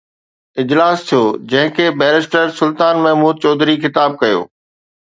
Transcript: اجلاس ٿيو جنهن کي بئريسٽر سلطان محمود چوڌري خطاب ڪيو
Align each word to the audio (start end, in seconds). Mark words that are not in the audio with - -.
اجلاس 0.63 0.97
ٿيو 1.09 1.19
جنهن 1.51 1.69
کي 1.75 1.85
بئريسٽر 1.99 2.45
سلطان 2.63 2.95
محمود 3.05 3.35
چوڌري 3.45 3.75
خطاب 3.85 4.19
ڪيو 4.23 4.41